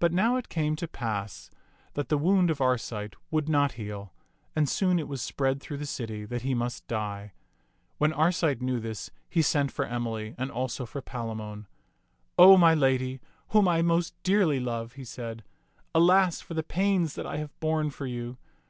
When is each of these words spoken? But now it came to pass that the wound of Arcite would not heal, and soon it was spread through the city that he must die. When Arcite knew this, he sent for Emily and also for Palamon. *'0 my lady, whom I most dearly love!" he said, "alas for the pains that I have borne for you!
But 0.00 0.12
now 0.12 0.36
it 0.36 0.50
came 0.50 0.76
to 0.76 0.86
pass 0.86 1.50
that 1.94 2.10
the 2.10 2.18
wound 2.18 2.50
of 2.50 2.60
Arcite 2.60 3.16
would 3.30 3.48
not 3.48 3.72
heal, 3.80 4.12
and 4.54 4.68
soon 4.68 4.98
it 4.98 5.08
was 5.08 5.22
spread 5.22 5.62
through 5.62 5.78
the 5.78 5.86
city 5.86 6.26
that 6.26 6.42
he 6.42 6.52
must 6.52 6.86
die. 6.88 7.32
When 7.96 8.12
Arcite 8.12 8.60
knew 8.60 8.80
this, 8.80 9.10
he 9.30 9.40
sent 9.40 9.72
for 9.72 9.86
Emily 9.86 10.34
and 10.36 10.50
also 10.50 10.84
for 10.84 11.00
Palamon. 11.00 11.68
*'0 12.38 12.60
my 12.60 12.74
lady, 12.74 13.18
whom 13.48 13.66
I 13.66 13.80
most 13.80 14.14
dearly 14.22 14.60
love!" 14.60 14.92
he 14.92 15.06
said, 15.06 15.42
"alas 15.94 16.42
for 16.42 16.52
the 16.52 16.62
pains 16.62 17.14
that 17.14 17.24
I 17.24 17.38
have 17.38 17.58
borne 17.58 17.88
for 17.88 18.04
you! 18.06 18.36